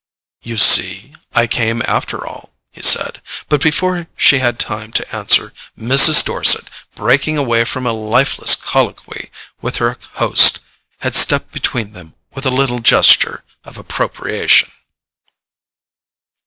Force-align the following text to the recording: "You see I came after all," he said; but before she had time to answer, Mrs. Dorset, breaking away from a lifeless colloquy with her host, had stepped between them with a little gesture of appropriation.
"You 0.41 0.57
see 0.57 1.13
I 1.35 1.45
came 1.45 1.83
after 1.85 2.25
all," 2.25 2.55
he 2.71 2.81
said; 2.81 3.21
but 3.49 3.61
before 3.61 4.07
she 4.17 4.39
had 4.39 4.57
time 4.57 4.91
to 4.93 5.15
answer, 5.15 5.53
Mrs. 5.77 6.25
Dorset, 6.25 6.67
breaking 6.95 7.37
away 7.37 7.65
from 7.65 7.85
a 7.85 7.93
lifeless 7.93 8.55
colloquy 8.55 9.29
with 9.61 9.75
her 9.77 9.99
host, 10.13 10.61
had 11.01 11.13
stepped 11.13 11.51
between 11.51 11.93
them 11.93 12.15
with 12.33 12.47
a 12.47 12.49
little 12.49 12.79
gesture 12.79 13.43
of 13.63 13.77
appropriation. 13.77 14.71